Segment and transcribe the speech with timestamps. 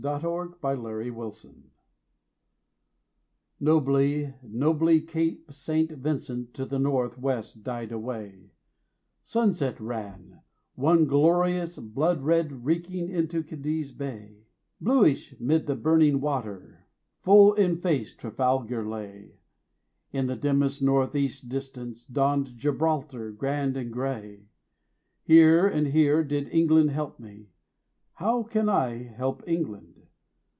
[0.03, 0.19] HOME
[0.59, 1.71] THOUGHTS, FROM THE SEA
[3.59, 8.49] Nobly, nobly Cape Saint Vincent to the North west died away;
[9.23, 10.41] Sunset ran,
[10.73, 14.47] one glorious blood red, reeking into Cadiz Bay;
[14.79, 16.87] Bluish mid the burning water,
[17.19, 19.35] full in face Trafalgar lay;
[20.11, 24.47] In the dimmest North east distance, dawned Gibraltar grand and grey;
[25.21, 27.49] 'Here and here did England help me:
[28.15, 29.89] how can I help England?'